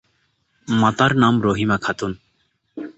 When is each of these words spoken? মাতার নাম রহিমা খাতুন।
মাতার 0.67 1.11
নাম 1.15 1.35
রহিমা 1.41 1.77
খাতুন। 1.77 2.11